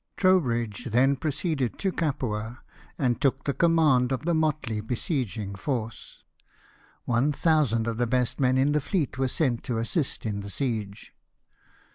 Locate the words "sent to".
9.27-9.77